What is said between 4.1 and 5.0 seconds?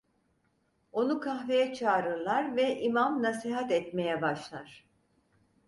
başlar.